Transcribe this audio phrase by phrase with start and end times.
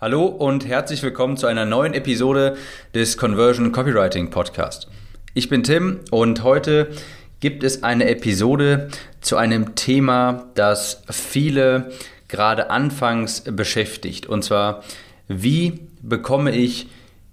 [0.00, 2.56] Hallo und herzlich willkommen zu einer neuen Episode
[2.94, 4.86] des Conversion Copywriting Podcast.
[5.34, 6.92] Ich bin Tim und heute
[7.40, 8.90] gibt es eine Episode
[9.20, 11.90] zu einem Thema, das viele
[12.28, 14.26] gerade anfangs beschäftigt.
[14.26, 14.84] Und zwar,
[15.26, 16.86] wie bekomme ich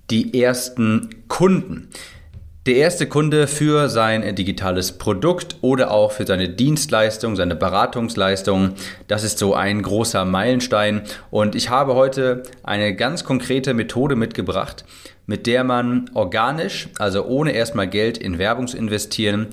[0.09, 1.89] die ersten Kunden?
[2.65, 8.73] Der erste Kunde für sein digitales Produkt oder auch für seine Dienstleistung, seine Beratungsleistung,
[9.07, 11.03] das ist so ein großer Meilenstein.
[11.29, 14.83] Und ich habe heute eine ganz konkrete Methode mitgebracht,
[15.27, 19.45] mit der man organisch, also ohne erstmal Geld in Werbung zu investieren,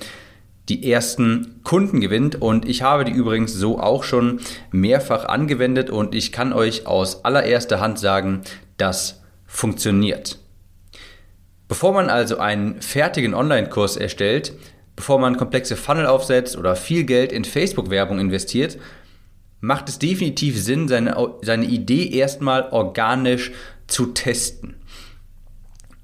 [0.67, 2.41] die ersten Kunden gewinnt.
[2.41, 4.39] Und ich habe die übrigens so auch schon
[4.71, 8.41] mehrfach angewendet und ich kann euch aus allererster Hand sagen,
[8.77, 10.39] das funktioniert.
[11.67, 14.53] Bevor man also einen fertigen Online-Kurs erstellt,
[14.95, 18.77] bevor man komplexe Funnel aufsetzt oder viel Geld in Facebook-Werbung investiert,
[19.59, 23.51] macht es definitiv Sinn, seine, seine Idee erstmal organisch
[23.87, 24.75] zu testen.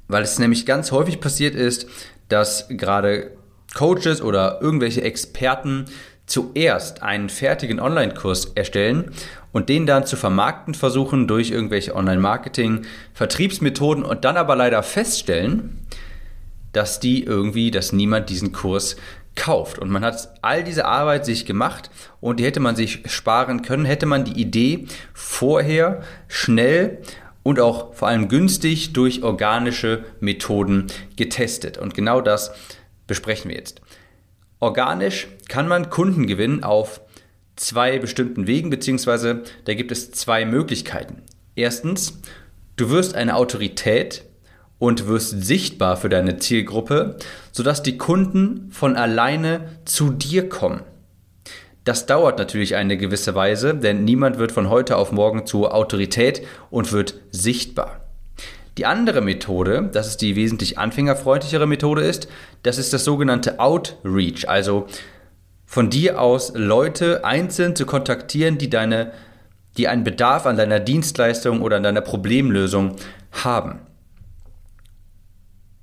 [0.07, 1.87] Weil es nämlich ganz häufig passiert ist,
[2.29, 3.31] dass gerade
[3.75, 5.85] Coaches oder irgendwelche Experten
[6.29, 9.11] zuerst einen fertigen Online-Kurs erstellen
[9.51, 15.79] und den dann zu vermarkten versuchen durch irgendwelche Online-Marketing, Vertriebsmethoden und dann aber leider feststellen,
[16.71, 18.95] dass die irgendwie, dass niemand diesen Kurs
[19.35, 19.79] kauft.
[19.79, 21.89] Und man hat all diese Arbeit sich gemacht
[22.21, 26.99] und die hätte man sich sparen können, hätte man die Idee vorher schnell
[27.41, 31.79] und auch vor allem günstig durch organische Methoden getestet.
[31.79, 32.51] Und genau das
[33.07, 33.81] besprechen wir jetzt.
[34.59, 37.01] Organisch kann man Kunden gewinnen auf
[37.55, 41.23] zwei bestimmten Wegen, beziehungsweise da gibt es zwei Möglichkeiten.
[41.55, 42.19] Erstens,
[42.75, 44.23] du wirst eine Autorität
[44.77, 47.17] und wirst sichtbar für deine Zielgruppe,
[47.51, 50.81] sodass die Kunden von alleine zu dir kommen.
[51.83, 56.45] Das dauert natürlich eine gewisse Weise, denn niemand wird von heute auf morgen zur Autorität
[56.69, 58.08] und wird sichtbar.
[58.79, 62.29] Die andere Methode, das ist die wesentlich anfängerfreundlichere Methode ist,
[62.63, 64.87] das ist das sogenannte Outreach, also
[65.65, 69.11] von dir aus Leute einzeln zu kontaktieren, die deine
[69.75, 72.95] die einen Bedarf an deiner Dienstleistung oder an deiner Problemlösung
[73.33, 73.79] haben.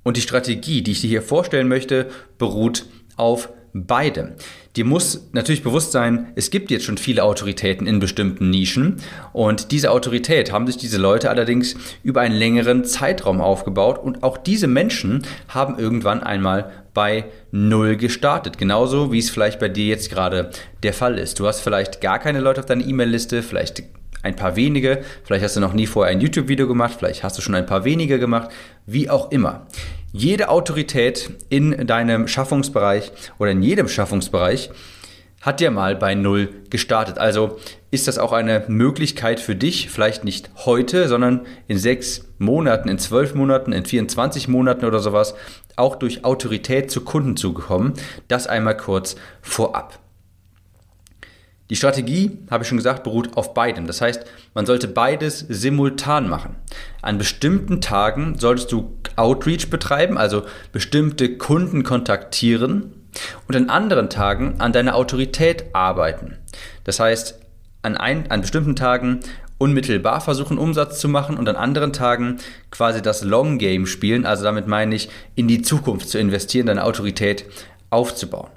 [0.01, 2.07] Und die Strategie, die ich dir hier vorstellen möchte,
[2.39, 3.49] beruht auf
[3.85, 4.33] beidem.
[4.75, 8.97] Dir muss natürlich bewusst sein, es gibt jetzt schon viele Autoritäten in bestimmten Nischen
[9.33, 14.37] und diese Autorität haben sich diese Leute allerdings über einen längeren Zeitraum aufgebaut und auch
[14.37, 18.57] diese Menschen haben irgendwann einmal bei Null gestartet.
[18.57, 20.49] Genauso wie es vielleicht bei dir jetzt gerade
[20.83, 21.39] der Fall ist.
[21.39, 23.83] Du hast vielleicht gar keine Leute auf deiner E-Mail-Liste, vielleicht
[24.27, 27.41] ein paar wenige, vielleicht hast du noch nie vorher ein YouTube-Video gemacht, vielleicht hast du
[27.41, 28.49] schon ein paar wenige gemacht,
[28.85, 29.65] wie auch immer.
[30.11, 34.69] Jede Autorität in deinem Schaffungsbereich oder in jedem Schaffungsbereich
[35.41, 37.19] hat ja mal bei Null gestartet.
[37.19, 37.57] Also
[37.89, 42.99] ist das auch eine Möglichkeit für dich, vielleicht nicht heute, sondern in sechs Monaten, in
[42.99, 45.35] zwölf Monaten, in 24 Monaten oder sowas,
[45.75, 47.93] auch durch Autorität zu Kunden zu kommen.
[48.27, 49.99] Das einmal kurz vorab.
[51.69, 53.87] Die Strategie, habe ich schon gesagt, beruht auf beidem.
[53.87, 56.55] Das heißt, man sollte beides simultan machen.
[57.01, 62.93] An bestimmten Tagen solltest du Outreach betreiben, also bestimmte Kunden kontaktieren
[63.47, 66.37] und an anderen Tagen an deiner Autorität arbeiten.
[66.83, 67.39] Das heißt,
[67.81, 69.19] an, ein, an bestimmten Tagen
[69.57, 72.37] unmittelbar versuchen, Umsatz zu machen und an anderen Tagen
[72.71, 76.83] quasi das Long Game spielen, also damit meine ich, in die Zukunft zu investieren, deine
[76.83, 77.45] Autorität
[77.89, 78.49] aufzubauen.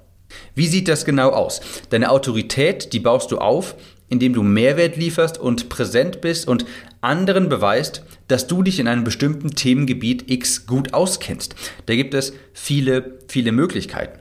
[0.55, 1.61] Wie sieht das genau aus?
[1.91, 3.75] Deine Autorität, die baust du auf,
[4.09, 6.67] indem du Mehrwert lieferst und präsent bist und
[7.01, 11.55] anderen beweist, dass du dich in einem bestimmten Themengebiet X gut auskennst.
[11.87, 14.19] Da gibt es viele, viele Möglichkeiten.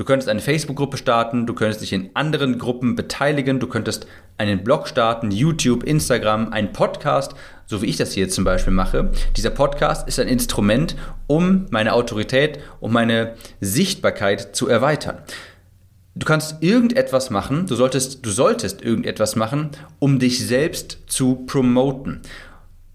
[0.00, 4.06] Du könntest eine Facebook-Gruppe starten, du könntest dich in anderen Gruppen beteiligen, du könntest
[4.38, 7.34] einen Blog starten, YouTube, Instagram, einen Podcast,
[7.66, 9.12] so wie ich das hier zum Beispiel mache.
[9.36, 10.96] Dieser Podcast ist ein Instrument,
[11.26, 15.18] um meine Autorität, um meine Sichtbarkeit zu erweitern.
[16.14, 19.68] Du kannst irgendetwas machen, du solltest, du solltest irgendetwas machen,
[19.98, 22.22] um dich selbst zu promoten.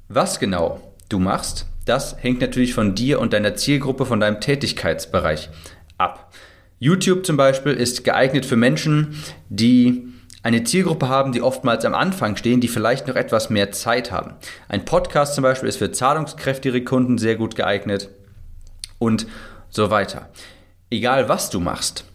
[0.08, 5.52] Was genau du machst, das hängt natürlich von dir und deiner Zielgruppe, von deinem Tätigkeitsbereich
[6.00, 6.32] ab.
[6.80, 9.16] YouTube zum Beispiel ist geeignet für Menschen,
[9.50, 10.08] die
[10.44, 14.34] eine Zielgruppe haben, die oftmals am Anfang stehen, die vielleicht noch etwas mehr Zeit haben.
[14.68, 18.10] Ein Podcast zum Beispiel ist für zahlungskräftige Kunden sehr gut geeignet
[19.00, 19.26] und
[19.70, 20.30] so weiter.
[20.92, 22.06] Egal was du machst,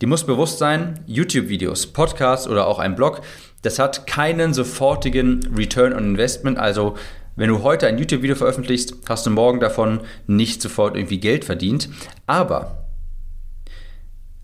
[0.00, 3.22] dir muss bewusst sein, YouTube-Videos, Podcasts oder auch ein Blog,
[3.62, 6.58] das hat keinen sofortigen Return on Investment.
[6.58, 6.96] Also
[7.34, 11.88] wenn du heute ein YouTube-Video veröffentlichst, hast du morgen davon nicht sofort irgendwie Geld verdient.
[12.26, 12.87] Aber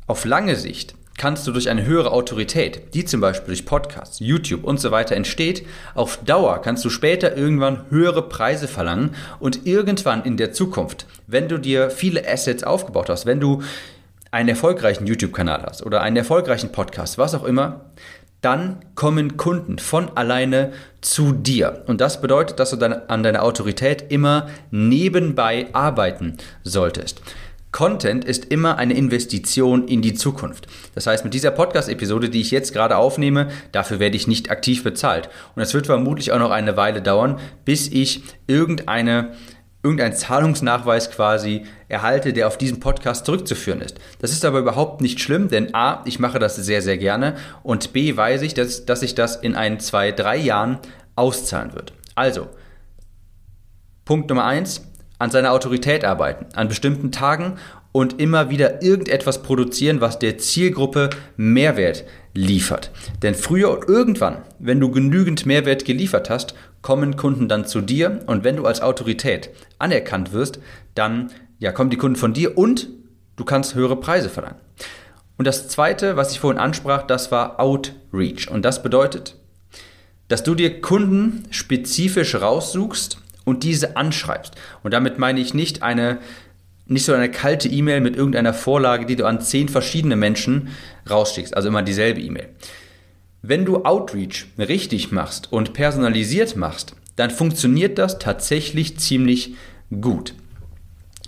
[0.07, 4.65] auf lange Sicht kannst du durch eine höhere Autorität, die zum Beispiel durch Podcasts, YouTube
[4.65, 5.65] und so weiter entsteht,
[5.95, 11.49] auf Dauer kannst du später irgendwann höhere Preise verlangen und irgendwann in der Zukunft, wenn
[11.49, 13.63] du dir viele Assets aufgebaut hast, wenn du
[14.31, 17.93] einen erfolgreichen YouTube-Kanal hast oder einen erfolgreichen Podcast, was auch immer,
[18.41, 21.85] dann kommen Kunden von alleine zu dir.
[21.87, 27.23] Und das bedeutet, dass du dann an deiner Autorität immer nebenbei arbeiten solltest.
[27.75, 30.69] Content ist immer eine Investition in die Zukunft.
[30.95, 34.85] Das heißt, mit dieser Podcast-Episode, die ich jetzt gerade aufnehme, dafür werde ich nicht aktiv
[34.85, 35.29] bezahlt.
[35.57, 39.33] Und es wird vermutlich auch noch eine Weile dauern, bis ich irgendeine
[39.83, 43.99] irgendein Zahlungsnachweis quasi erhalte, der auf diesen Podcast zurückzuführen ist.
[44.21, 47.35] Das ist aber überhaupt nicht schlimm, denn A, ich mache das sehr, sehr gerne
[47.65, 50.79] und B, weiß ich, dass, dass sich das in ein, zwei, drei Jahren
[51.17, 51.93] auszahlen wird.
[52.15, 52.49] Also,
[54.05, 54.81] Punkt Nummer eins,
[55.25, 57.55] an seiner Autorität arbeiten, an bestimmten Tagen
[57.93, 62.05] und immer wieder irgendetwas produzieren, was der Zielgruppe Mehrwert
[62.35, 62.91] liefert.
[63.23, 68.21] Denn früher und irgendwann, wenn du genügend Mehrwert geliefert hast, kommen Kunden dann zu dir
[68.27, 69.49] und wenn du als Autorität
[69.79, 70.59] anerkannt wirst,
[70.95, 72.91] dann ja, kommen die Kunden von dir und
[73.37, 74.61] du kannst höhere Preise verlangen.
[75.39, 79.37] Und das zweite, was ich vorhin ansprach, das war Outreach und das bedeutet,
[80.29, 84.55] dass du dir Kunden spezifisch raussuchst und diese anschreibst.
[84.83, 86.19] Und damit meine ich nicht eine
[86.87, 90.69] nicht so eine kalte E-Mail mit irgendeiner Vorlage, die du an zehn verschiedene Menschen
[91.09, 92.51] rausschickst, also immer dieselbe E-Mail.
[93.41, 99.55] Wenn du Outreach richtig machst und personalisiert machst, dann funktioniert das tatsächlich ziemlich
[100.01, 100.35] gut.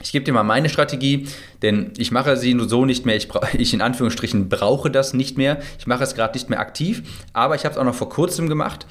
[0.02, 1.26] Ich gebe dir mal meine Strategie,
[1.62, 3.16] denn ich mache sie nur so nicht mehr.
[3.16, 3.28] Ich,
[3.58, 5.58] ich in Anführungsstrichen brauche das nicht mehr.
[5.78, 7.02] Ich mache es gerade nicht mehr aktiv,
[7.32, 8.86] aber ich habe es auch noch vor kurzem gemacht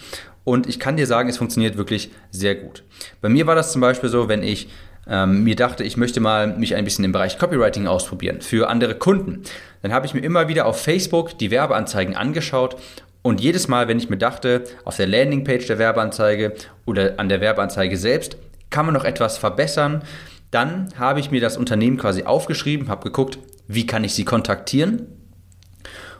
[0.46, 2.84] und ich kann dir sagen, es funktioniert wirklich sehr gut.
[3.20, 4.70] Bei mir war das zum Beispiel so, wenn ich
[5.08, 8.96] ähm, mir dachte, ich möchte mal mich ein bisschen im Bereich Copywriting ausprobieren für andere
[8.96, 9.44] Kunden.
[9.82, 12.78] Dann habe ich mir immer wieder auf Facebook die Werbeanzeigen angeschaut
[13.22, 16.54] und jedes Mal, wenn ich mir dachte, auf der Landingpage der Werbeanzeige
[16.86, 18.38] oder an der Werbeanzeige selbst,
[18.70, 20.04] kann man noch etwas verbessern,
[20.52, 25.08] dann habe ich mir das Unternehmen quasi aufgeschrieben, habe geguckt, wie kann ich sie kontaktieren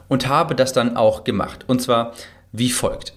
[0.08, 1.66] und habe das dann auch gemacht.
[1.68, 2.14] Und zwar
[2.52, 3.14] wie folgt.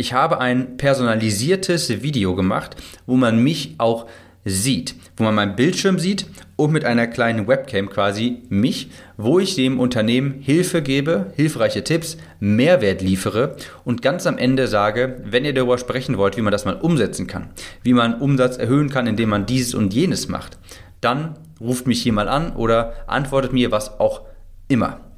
[0.00, 2.74] Ich habe ein personalisiertes Video gemacht,
[3.04, 4.06] wo man mich auch
[4.46, 6.24] sieht, wo man meinen Bildschirm sieht
[6.56, 12.16] und mit einer kleinen Webcam quasi mich, wo ich dem Unternehmen Hilfe gebe, hilfreiche Tipps,
[12.38, 16.64] Mehrwert liefere und ganz am Ende sage, wenn ihr darüber sprechen wollt, wie man das
[16.64, 17.50] mal umsetzen kann,
[17.82, 20.56] wie man Umsatz erhöhen kann, indem man dieses und jenes macht,
[21.02, 24.22] dann ruft mich hier mal an oder antwortet mir was auch
[24.66, 25.09] immer.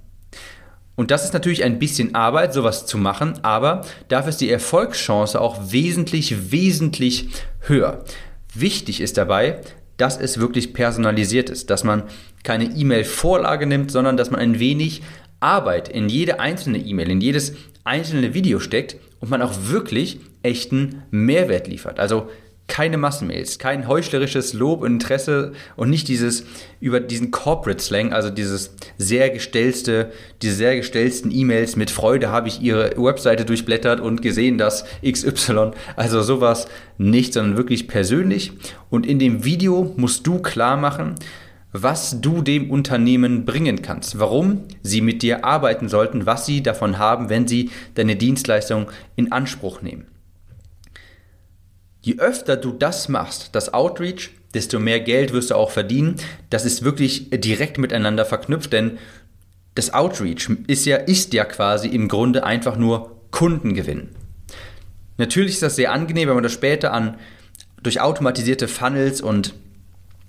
[0.94, 5.40] Und das ist natürlich ein bisschen Arbeit, sowas zu machen, aber dafür ist die Erfolgschance
[5.40, 7.28] auch wesentlich, wesentlich
[7.60, 8.04] höher.
[8.54, 9.60] Wichtig ist dabei,
[9.96, 12.02] dass es wirklich personalisiert ist, dass man
[12.42, 15.02] keine E-Mail-Vorlage nimmt, sondern dass man ein wenig
[15.40, 17.54] Arbeit in jede einzelne E-Mail, in jedes
[17.84, 21.98] einzelne Video steckt und man auch wirklich echten Mehrwert liefert.
[21.98, 22.28] Also
[22.72, 26.44] keine Massenmails, kein heuchlerisches Lob und Interesse und nicht dieses
[26.80, 30.10] über diesen Corporate Slang, also dieses sehr gestellte,
[30.40, 35.72] diese sehr gestellten E-Mails mit Freude habe ich ihre Webseite durchblättert und gesehen, dass XY,
[35.96, 36.66] also sowas
[36.96, 38.52] nicht, sondern wirklich persönlich
[38.88, 41.16] und in dem Video musst du klar machen,
[41.72, 46.96] was du dem Unternehmen bringen kannst, warum sie mit dir arbeiten sollten, was sie davon
[46.96, 50.06] haben, wenn sie deine Dienstleistung in Anspruch nehmen.
[52.02, 56.16] Je öfter du das machst, das Outreach, desto mehr Geld wirst du auch verdienen.
[56.50, 58.98] Das ist wirklich direkt miteinander verknüpft, denn
[59.74, 64.08] das Outreach ist ja, ist ja quasi im Grunde einfach nur Kundengewinn.
[65.16, 67.16] Natürlich ist das sehr angenehm, wenn man das später an
[67.82, 69.54] durch automatisierte Funnels und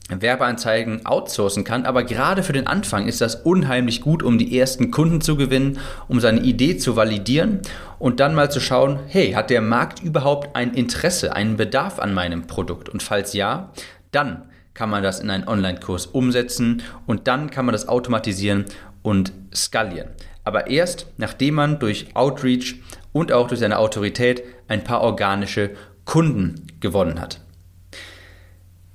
[0.10, 4.92] Werbeanzeigen outsourcen kann, aber gerade für den Anfang ist das unheimlich gut, um die ersten
[4.92, 7.62] Kunden zu gewinnen, um seine Idee zu validieren
[8.00, 12.14] und dann mal zu schauen, hey, hat der Markt überhaupt ein Interesse, einen Bedarf an
[12.14, 12.90] meinem Produkt?
[12.90, 13.72] Und falls ja,
[14.12, 14.44] dann
[14.74, 18.66] kann man das in einen Online-Kurs umsetzen und dann kann man das automatisieren
[19.04, 20.10] und skalieren.
[20.44, 22.76] Aber erst nachdem man durch Outreach
[23.14, 25.72] und auch durch seine Autorität ein paar organische
[26.04, 27.40] Kunden gewonnen hat.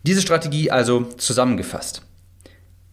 [0.03, 2.03] Diese Strategie also zusammengefasst.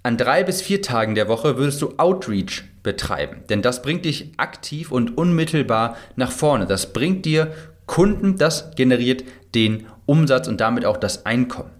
[0.03, 4.31] An drei bis vier Tagen der Woche würdest du Outreach betreiben, denn das bringt dich
[4.37, 6.67] aktiv und unmittelbar nach vorne.
[6.67, 7.51] Das bringt dir
[7.85, 9.23] Kunden, das generiert
[9.55, 11.71] den Umsatz und damit auch das Einkommen.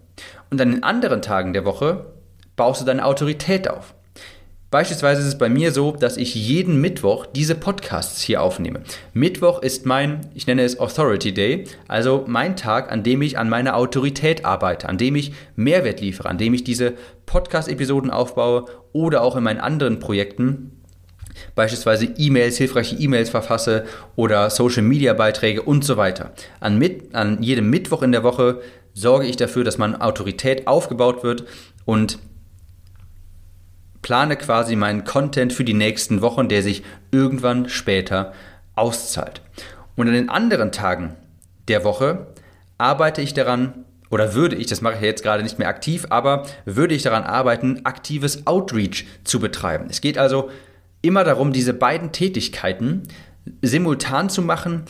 [0.50, 2.06] Und an den anderen Tagen der Woche
[2.56, 3.94] baust du deine Autorität auf.
[4.70, 8.80] Beispielsweise ist es bei mir so, dass ich jeden Mittwoch diese Podcasts hier aufnehme.
[9.12, 13.48] Mittwoch ist mein, ich nenne es Authority Day, also mein Tag, an dem ich an
[13.48, 16.94] meiner Autorität arbeite, an dem ich Mehrwert liefere, an dem ich diese
[17.26, 20.72] Podcast-Episoden aufbaue oder auch in meinen anderen Projekten
[21.54, 23.84] beispielsweise E-Mails, hilfreiche E-Mails verfasse
[24.16, 26.32] oder Social-Media-Beiträge und so weiter.
[26.60, 28.60] An, mit, an jedem Mittwoch in der Woche
[28.94, 31.44] sorge ich dafür, dass meine Autorität aufgebaut wird
[31.84, 32.18] und
[34.06, 38.32] plane quasi meinen Content für die nächsten Wochen, der sich irgendwann später
[38.76, 39.40] auszahlt.
[39.96, 41.16] Und an den anderen Tagen
[41.66, 42.28] der Woche
[42.78, 46.46] arbeite ich daran, oder würde ich, das mache ich jetzt gerade nicht mehr aktiv, aber
[46.66, 49.86] würde ich daran arbeiten, aktives Outreach zu betreiben.
[49.90, 50.50] Es geht also
[51.02, 53.02] immer darum, diese beiden Tätigkeiten
[53.60, 54.84] simultan zu machen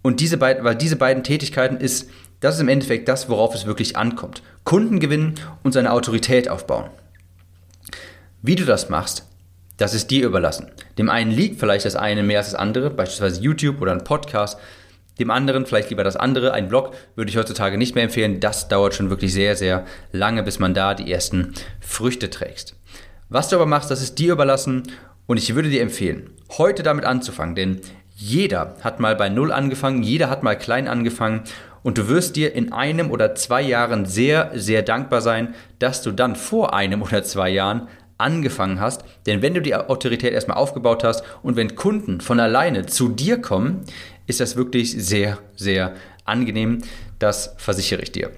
[0.00, 2.08] und diese beiden, weil diese beiden Tätigkeiten ist,
[2.40, 4.42] das ist im Endeffekt das, worauf es wirklich ankommt.
[4.64, 6.88] Kunden gewinnen und seine Autorität aufbauen.
[8.46, 9.26] Wie du das machst,
[9.78, 10.70] das ist dir überlassen.
[10.98, 14.60] Dem einen liegt vielleicht das eine mehr als das andere, beispielsweise YouTube oder ein Podcast.
[15.18, 16.52] Dem anderen vielleicht lieber das andere.
[16.52, 18.40] Ein Blog würde ich heutzutage nicht mehr empfehlen.
[18.40, 22.76] Das dauert schon wirklich sehr, sehr lange, bis man da die ersten Früchte trägst.
[23.30, 24.82] Was du aber machst, das ist dir überlassen
[25.24, 27.80] und ich würde dir empfehlen, heute damit anzufangen, denn
[28.14, 31.44] jeder hat mal bei Null angefangen, jeder hat mal klein angefangen
[31.82, 36.12] und du wirst dir in einem oder zwei Jahren sehr, sehr dankbar sein, dass du
[36.12, 39.04] dann vor einem oder zwei Jahren angefangen hast.
[39.26, 43.40] Denn wenn du die Autorität erstmal aufgebaut hast und wenn Kunden von alleine zu dir
[43.40, 43.82] kommen,
[44.26, 45.94] ist das wirklich sehr, sehr
[46.24, 46.78] angenehm.
[47.18, 48.30] Das versichere ich dir.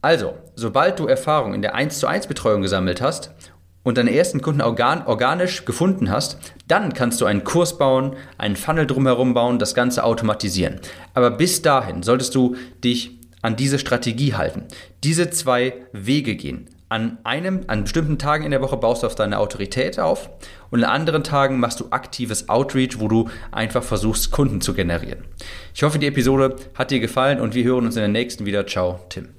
[0.00, 3.30] Also, sobald du Erfahrung in der 1 zu 1 Betreuung gesammelt hast
[3.84, 8.56] und deine ersten Kunden organ organisch gefunden hast, dann kannst du einen Kurs bauen, einen
[8.56, 10.80] Funnel drumherum bauen, das Ganze automatisieren.
[11.14, 14.64] Aber bis dahin solltest du dich an diese Strategie halten,
[15.04, 16.68] diese zwei Wege gehen.
[16.92, 20.28] An einem, an bestimmten Tagen in der Woche baust du auf deine Autorität auf
[20.70, 25.24] und an anderen Tagen machst du aktives Outreach, wo du einfach versuchst, Kunden zu generieren.
[25.74, 28.66] Ich hoffe, die Episode hat dir gefallen und wir hören uns in der nächsten wieder.
[28.66, 29.30] Ciao, Tim.